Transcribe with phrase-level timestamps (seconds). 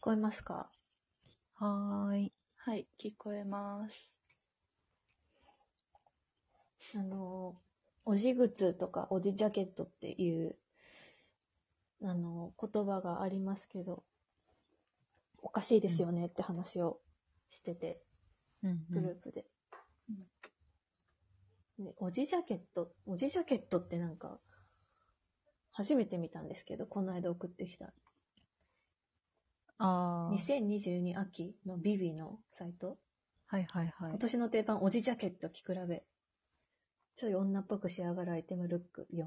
[0.00, 0.70] こえますか？
[1.56, 2.32] はーい。
[2.56, 4.08] はい、聞こえます。
[6.96, 7.54] あの、
[8.06, 10.56] おじ靴とかおじジャケットっていう、
[12.02, 14.02] あの、言葉がありますけど、
[15.42, 17.00] おかしいですよねって話を
[17.50, 18.00] してて、
[18.62, 19.44] うんグループで。
[21.78, 24.38] で、おじジャケット、おじジャケットってなんか、
[25.72, 27.92] 初めて見たんですけど、この間送ってきた。
[29.82, 30.34] ああ。
[30.34, 32.98] 2022秋のビビのサイト。
[33.46, 34.18] はいはいはい今。
[34.18, 36.04] 年の定番、おじジャケット着比べ。
[37.16, 39.24] ちょっと女っぽく仕上がるアイテムルック4。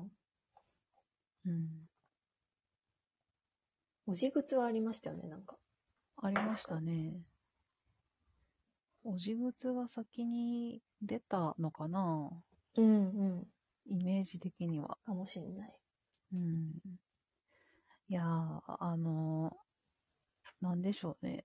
[1.48, 1.67] うん。
[4.05, 5.57] おじ靴はありましたよね、なんか。
[6.17, 7.13] ありましたね。
[9.04, 12.29] おじ靴が先に出たのかな？
[12.77, 12.90] うんう
[13.41, 13.48] ん。
[13.88, 14.98] イメージ的には。
[15.05, 15.73] かもしんない。
[16.34, 16.71] うん。
[18.07, 19.55] いやー、あのー、
[20.63, 21.44] なんでしょうね。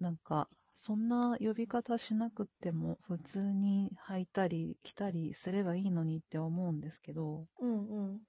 [0.00, 8.20] なんか、そんな呼び方しなくっても、普通に履いたり着たりすればいいのにって思うんですけど、うんうん。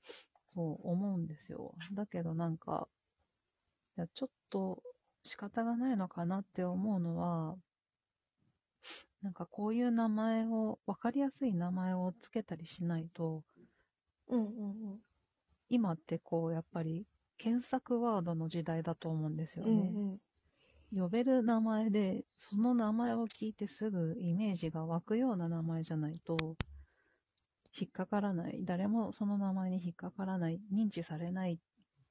[0.53, 1.73] そう思うんですよ。
[1.93, 2.87] だけどなんか、
[3.97, 4.83] いや、ちょっと
[5.23, 7.55] 仕方がないのかなって思うのは、
[9.23, 13.43] なんかこういう名前を、わかりやすい名前をつけたりしないと、
[14.29, 14.99] うんうん
[15.69, 17.05] 今ってこう、やっぱり
[17.37, 19.73] 検索ワードの時代だと思うんですようん。
[19.73, 19.95] ね。
[19.95, 20.21] うん
[20.91, 26.57] 呼べる名前で、その名前を聞いてすぐイメージが湧くような名前じゃないと、
[27.79, 28.65] 引っかからない。
[28.65, 30.61] 誰もその名前に引っかからない。
[30.69, 31.61] 認知されない。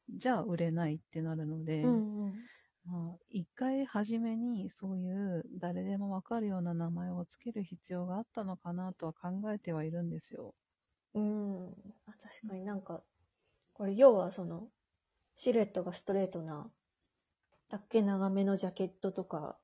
[0.09, 2.49] じゃあ売れないってなるので、うんうん。
[2.85, 10.55] まあ、一回初めにそういう誰でもわかるような名前をつける必要があったのかなとは考えてはいるんですよ。
[11.15, 11.71] うん。
[12.07, 13.05] あ確かになんか、
[13.75, 14.73] これ要はその、
[15.37, 16.69] シルエットがストレートな、
[17.71, 19.57] だっけ長めのジャケットとか、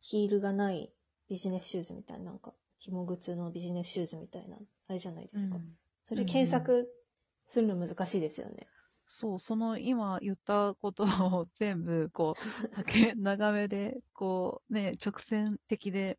[0.00, 0.94] ヒールがない
[1.28, 5.56] ビジネスシューズみたいな、なんか、紐靴のビジネスシューズみたいな、あれじゃないですか。
[5.56, 6.86] うんそれ検索
[7.48, 8.68] するの難しいですよね。
[9.06, 16.18] そう、その今言ったことを全部、こう、竹長めで、こう、ね、直線的で、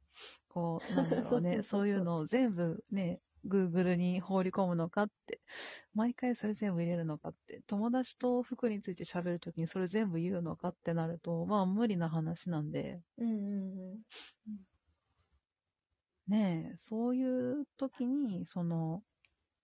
[0.49, 5.41] こう、なんだろうね、 そういうのを全部ね、Google に放り込むのかって、
[5.93, 13.99] 毎回それ全部入れるのかって、友達と服について喋るときにそれ全部言うのかってなると、まあ無理な話なんで、うんうんうん。
[16.27, 19.03] ねえ、そういう時に、その、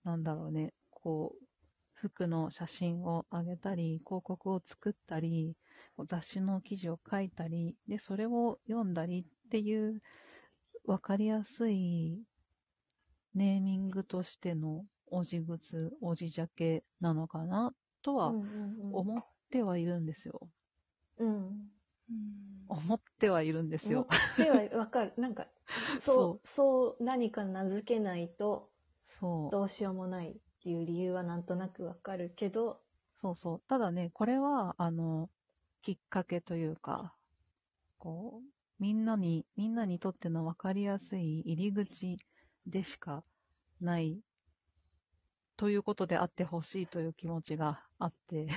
[0.04, 1.46] なんだろうね、こう、
[1.94, 5.56] 服の写真を上げたり、広告を作ったり、
[6.08, 10.02] 雑誌の記事を書いたり、で、それを読んだりっていう、
[10.86, 12.24] わかりやすい
[13.34, 20.50] ネーミングとしてのおじ靴、おじジャケなのかな、とはうんうんうん思ってはいるんですよ。
[21.18, 21.72] うん。
[22.68, 24.08] 思ってはいるんですよ。
[24.38, 25.14] ではわかる。
[25.18, 25.48] なんか、
[26.00, 28.72] そう、そう何か名付けないと
[29.20, 29.52] そう。
[29.52, 32.82] どうしようもないっていう理由はなんとなくわかるけど、
[33.16, 33.62] そうそう。
[33.68, 35.30] ただね、これは、あの、
[35.82, 37.16] きっかけというか、
[38.00, 42.18] こう、みんなに、みんなにとっての分かりやすい入り口
[42.66, 43.24] でしか
[43.82, 44.22] ない、
[45.58, 48.48] ということであってほしいという気持ちがあって、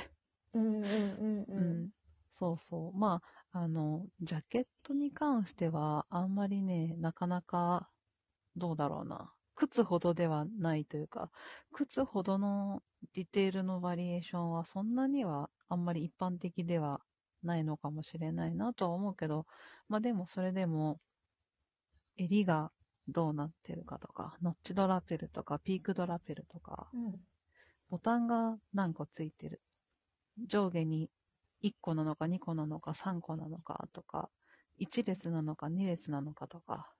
[0.54, 1.84] うんうんうんううん。
[1.86, 1.90] ん、
[2.30, 2.96] そうそう。
[2.96, 3.20] ま
[3.52, 7.90] あ、あの、ジャケットに関しては、あんまりね、なかなか、
[8.56, 9.32] どうだろうな。
[9.56, 11.30] 靴ほどではないというか、
[11.72, 12.82] 靴ほどの
[13.14, 17.00] ディテールのバリエーションはそんなにはあんまり一般的では
[17.42, 19.46] ないのかもしれないなとは思うけど、
[19.88, 21.00] まあでもそれでも、
[22.16, 22.70] 襟が
[23.08, 27.14] どうなってるかとか、ノッチドラペルとか、ピークドラペルとか、うん
[27.90, 29.60] ボタンが何個ついてる？
[30.48, 31.10] 上下に
[31.62, 34.30] 1個なのか2個なのか3個なのかとか、
[34.80, 36.90] 1列なのか2列なのかとか、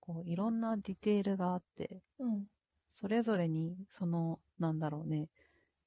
[0.00, 2.46] こういろんなディテールがあって、うん
[2.92, 5.28] それぞれにその、なんだろうね、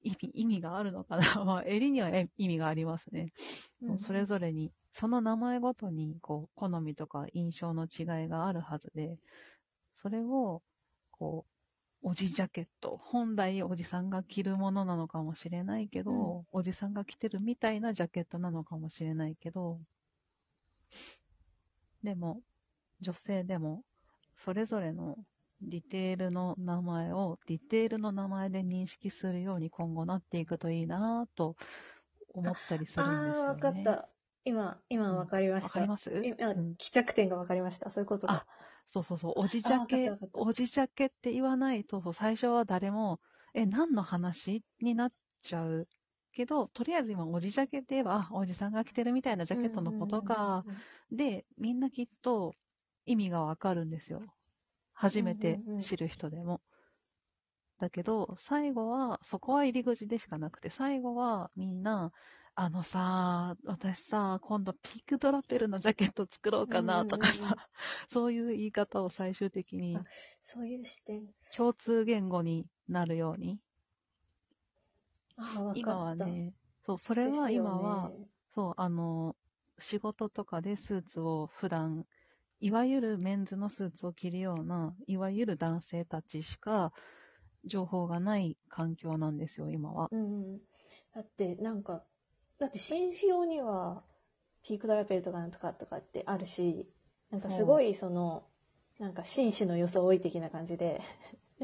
[0.03, 3.33] 意味、意味があるのかな まあ、襟にはえ意味がありますね。
[3.81, 3.99] うん。
[3.99, 9.17] それぞれに、その名前ごとに、こう、好みとか印象の違いがあるはずで、
[9.95, 10.61] それを、
[11.11, 11.45] こ
[12.03, 12.97] う、おじジャケット。
[12.97, 19.79] 本来おじさんが着るものなのかもしれないけど、うんおじさんが着てるみたいなジャケットなのかもしれないけど、
[22.03, 22.41] でも、
[22.99, 23.83] 女性でも、
[24.35, 25.17] それぞれの
[25.61, 31.55] ディテールの名前をディテールの名前で認識するように今後なっていくといいなぁと
[32.33, 33.47] 思ったりするんですよね。
[33.47, 34.09] ああー、わかった。
[34.43, 35.67] 今、今わかりました。
[35.67, 36.21] わかります？
[36.23, 37.91] 今、うん帰着点がわかりました。
[37.91, 38.45] そういうことかあ。
[38.89, 43.19] そうそうそう、おじジャケあわかったわかっ、たおじジャケって言わないと、そう最初は誰も、
[43.53, 44.63] え、何の話？
[44.81, 45.11] になっ
[45.41, 45.87] ちゃう
[46.33, 50.65] けど、とりあえず今、おじジャケって言えば、あおじさんが着てるみたいなジャケットのことか、
[51.11, 52.53] で、みんなきっと
[53.05, 54.21] 意味がわかるんですよ。
[54.93, 56.61] 初めて知る人でも。
[57.79, 62.11] だけど、最後は、そこは入り口でしかなくて、最後はみんな、
[62.55, 67.33] あのさ、私さ、今度ピークドラペルのジャケット作ろうかなとかさ、
[68.11, 70.03] そういう言い方を最終的にあ
[70.41, 71.27] そういう視点。
[71.55, 73.59] 共通言語になるように。
[75.75, 76.53] 今はね、
[76.85, 78.11] そう、それは今は、
[78.53, 79.35] そう、あの、
[79.79, 82.05] 仕事とかでスーツを普段、
[82.59, 86.91] いわゆるメンズのスーツを着るような、いわゆる男性たちしか
[87.65, 90.09] 情報がない環境なんですよ、今は。
[90.11, 90.59] うん。
[91.13, 92.03] だって、なんか、
[92.61, 94.03] だって紳士用には、
[94.61, 96.87] ピークドラペルとかなんとかとかってあるし、
[97.31, 98.43] なんかすごいその、
[98.99, 101.01] なんか紳士の装い的な感じで、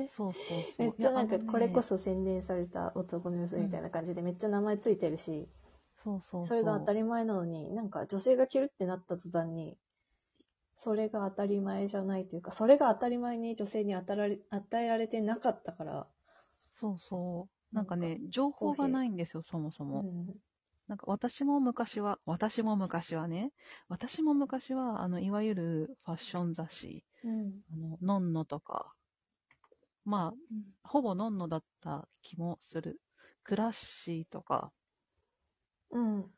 [0.10, 0.64] そうそうそう。
[0.82, 5.48] めっちゃなんかこれこそ洗練された男の装いみたいな感じでめっちゃ名前ついてるし、
[6.04, 9.78] そうそうそれが当たり前なのに、なんか女性が着るってなった途端に、
[10.74, 16.08] それが当たり前じゃないというか、それが当たり前に女性に与えられ与えられてなかったから、
[16.72, 17.76] そうそう。
[17.76, 20.02] なんかね、情報がないんですよ、そもそも。
[20.02, 20.36] うん
[20.88, 23.52] なんか私も昔は、私も昔はね、
[23.90, 28.94] 私も昔は、あの、いわゆるファッション雑誌、うんあの、ノンノとか、
[30.06, 33.00] まあ、ほぼノンノだった気もする。
[33.44, 34.72] クラッシーとか、
[35.92, 36.32] うん。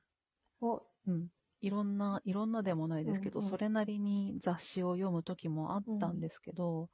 [0.62, 1.28] お、うん。
[1.62, 6.90] いろんな、いろんなでもないですけど、うんうんそれなりに雑誌を読む時もあったんですけど、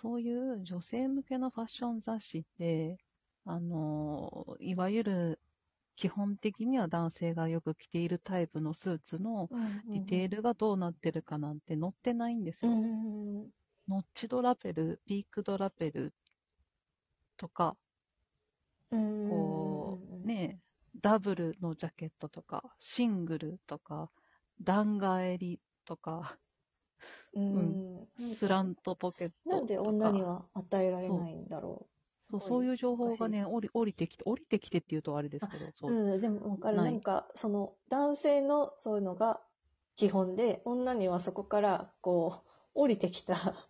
[0.00, 2.98] そういう女性向けのファッション雑誌って、
[3.44, 5.40] あの、いわゆる
[5.96, 9.48] 基本的には男性がよく着ているタイプのスーツの
[9.88, 12.72] ディテールがどうなってるかなんて載ってないんですよ。
[12.72, 13.50] うん
[13.88, 16.14] ノッチドラペル、ピークドラペル
[17.36, 17.76] とか、
[18.90, 20.60] うんこう、ね、
[21.00, 24.10] ダブルのジャケットとか、シングルとか、
[24.62, 26.38] 弾劾襟とか、
[27.34, 28.02] うん。
[28.20, 28.36] ん。
[28.38, 29.56] スラントポケットとか。
[29.56, 31.88] なんで女には与えられないんだろ
[32.32, 35.72] そうそういう情報がね、降り降りてきて、降りてきてって言うとあれですけど、う。
[35.74, 35.92] そう。
[35.92, 36.78] うん、でもわかる。
[36.78, 39.40] なんか、その、男性のそういうのが
[39.96, 43.68] 基本で、女にはそこから、こう、降りてきた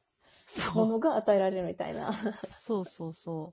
[0.75, 2.13] ものが与えられるみたいな。
[2.63, 3.53] そうそうそ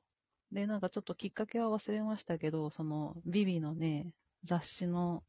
[0.51, 0.55] う。
[0.55, 4.13] で、なんかちょっときっかけは忘れましたけど、その、ビビのね、
[4.43, 5.23] 雑誌の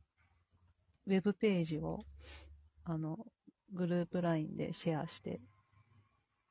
[1.07, 2.05] ウェブページを、
[2.85, 3.19] あの、
[3.73, 5.41] グループ LINE でシェアして、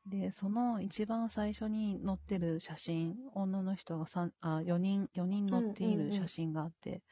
[0.10, 7.04] で、その一番最初に載ってる写真、女の人が三あ4人、4人載っている写真があって、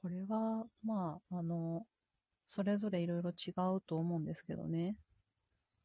[0.00, 1.86] これは、まあ、あの、
[2.46, 4.96] それぞれいろいろ違うと思うんですけどね。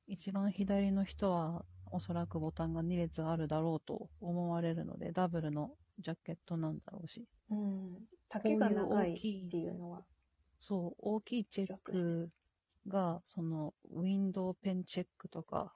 [0.07, 7.25] 一番左の人は、おそらくボタンが2列あるだろうと思われるので、ダブルのジャケットなんだろうし。
[7.50, 8.07] うん。
[8.30, 10.06] 丈が長いっていうのは。
[10.59, 12.31] そう、大きいチェック
[12.88, 15.74] が、その、ウィンドウペンチェックとか、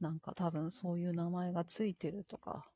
[0.00, 2.68] なんか多分そういう名前がついてるとか、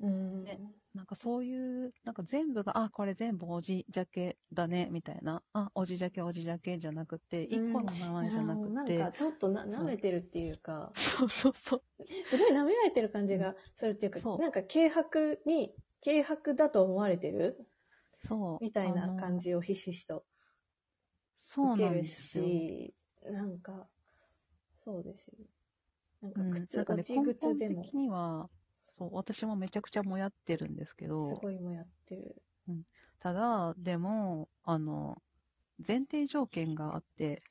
[0.00, 0.44] うん。
[0.44, 0.60] ね
[0.94, 11.82] なんかそういう、なんか全部が、あ、これ全部おじジャケだね、みたいな、あ、おじジャケ、おじジャケじゃなくて、一個の名前じゃなくて、なんかちょっとな舐めてるっていうか、そうそうそう。
[12.24, 14.40] すごい舐められてる感じがするっていうか、そう。
[14.40, 17.66] なんか軽薄に、軽薄だと思われてる？
[18.26, 18.64] そう。
[18.64, 19.50] みたいな感じ。
[19.50, 20.24] じをひしひしと
[21.36, 22.44] そう受けるなんですよ。
[22.44, 23.88] し、なんか、
[24.74, 25.34] そうですよ。
[26.22, 28.48] なんかうん、靴、なんかね、根本的には、
[28.98, 32.42] そう、私もめちゃくちゃもやってるんですけすど、ごいもやってる。
[33.20, 35.22] ただ、でも、あの、
[35.86, 37.42] 前提条件があって、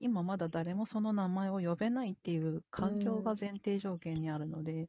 [0.00, 4.88] 今まだ誰もその名前を呼べないっていう環境が前提条件にあるので、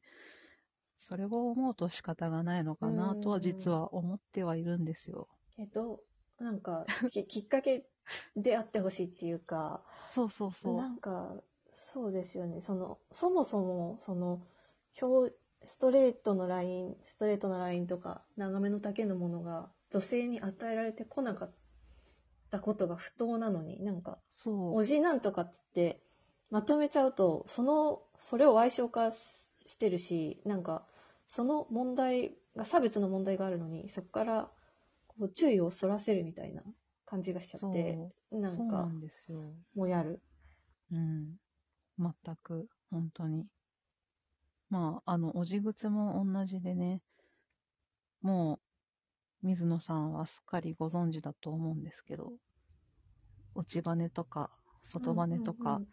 [0.99, 5.27] それを思うと仕方がないのかなとは実は思ってはいるんですよ。
[5.55, 6.01] けど、
[6.39, 7.87] なんか、き きっかけ
[8.35, 9.83] であってほしいっていうか、
[10.13, 10.75] そうそうそう。
[10.75, 11.35] なんか、
[11.69, 12.61] そうですよね。
[12.61, 14.41] その、そもそも、その、
[15.01, 21.51] 表、ストレートのライン、ストレートのラインとか、長めの丈のものが、女性に与えられてこなかっ
[22.51, 24.75] たことが不当なのに、なんか、そう。
[24.75, 26.01] おじなんとかって、
[26.49, 30.85] まとめちゃうと、その、それを歪償化ししてるし、なんか、
[31.27, 34.51] その問題が、差別の問題があるのに、そこから、
[35.07, 36.63] こう、注意をそらせるみたいな
[37.05, 37.67] 感じがしちゃ。
[37.67, 38.89] って、なんか
[39.27, 40.21] そうやる。
[40.91, 41.35] うん。
[41.99, 43.47] 全く、本当に。
[44.69, 47.01] まあ、あの、おじぐつも同じでね、
[48.21, 48.59] も
[49.43, 52.33] う、水野さんはすっかりご存知だと思うんですけど、
[53.55, 54.49] 内バネとか、
[54.83, 55.87] 外バネとか、うんうん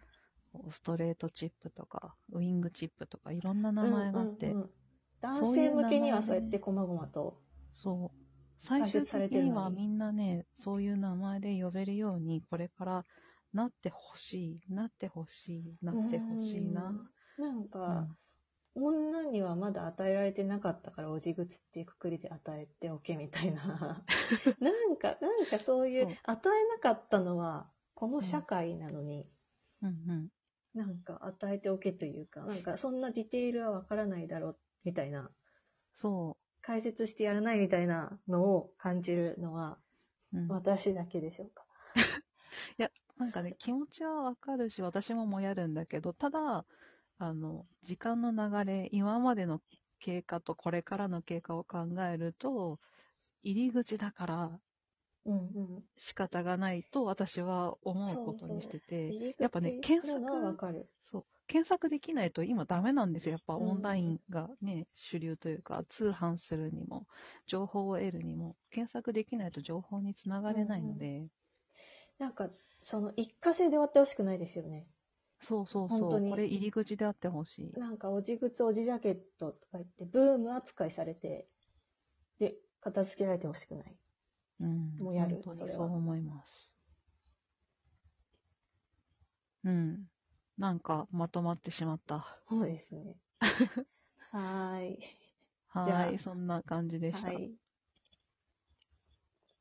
[0.71, 4.71] ストレートチップとか、ウィングチップとか、いろんな名前があって、うんうんうん
[5.21, 7.41] 男性向けにはそうやって細々と。
[7.73, 8.19] そう。
[8.59, 13.05] 最終的ににはみんなね、そういう名前で呼べるように、これから
[13.53, 16.95] なってほしい、なってほしい、なってほしいな。
[17.37, 18.17] なんうか、ん
[18.75, 24.05] 女にはまだ与えられてなかったから、おじぐつっていうくくりで与えておけみたいな。
[24.61, 29.31] なんか、なんかそういう与えなかったのは、この社会なのに、
[29.83, 30.29] うんうん。
[30.75, 35.31] なんか与えておけというか、なんかそんなディテールはわからないだろう、みたいな。
[35.95, 39.79] そ解説してやらないみたいなのを感じるのは、
[40.33, 40.39] う。
[40.39, 41.67] うん、私だけでしょうか。
[43.23, 46.65] なんかね、気持ちはわかるし、私ももやるんだけど、ただ、
[47.19, 49.61] あの、時間の流れ、今までの
[50.01, 52.81] 経過とこれからの経過を考えると、
[53.45, 54.61] 入り口だから
[55.25, 55.41] うんう
[55.79, 55.85] ん。
[55.97, 60.61] 仕方がないと私は思うことにしてて、やっぱね検索。
[61.05, 63.33] そう、検索できないと今ダメなんですよ。
[63.33, 67.07] やっぱうんオンラインがね、主流というか、通販するにも、
[67.47, 71.29] 情報を得るにも、検索できないと情報につながれないので、
[72.19, 72.49] なんか、
[72.81, 74.89] その一過性で終わってほしくないですよね。
[75.41, 77.73] そうそうそう、これ入り口であってほしい。
[77.79, 81.49] なんか、おじぐつおじジャケットとか言って、ブーム扱いされて、
[82.39, 83.99] で、片付けられてほしくない。
[84.63, 86.73] うん、もうやる本当にそう思います。
[89.65, 90.07] うん。
[90.59, 92.41] なんかまとまってしまった。
[92.49, 93.17] そうですね。
[94.31, 94.99] はーい。
[95.75, 97.29] はい、そんな感じでした。
[97.29, 97.57] はい。